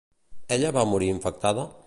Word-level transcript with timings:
Ella 0.55 0.71
va 0.79 0.87
morir 0.95 1.13
infectada? 1.17 1.71